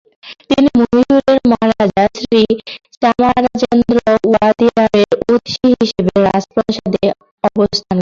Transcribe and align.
তিনি 0.49 0.69
মহীশূরের 0.79 1.39
মহারাজা 1.51 2.03
শ্রী 2.15 2.41
চামারাজেন্দ্র 2.95 3.97
ওয়াদিয়ারের 4.23 5.09
অতিথি 5.25 5.69
হিসেবে 5.81 6.13
রাজপ্রাসাদে 6.27 7.05
অবস্থান 7.43 7.85
করেন। 7.85 7.99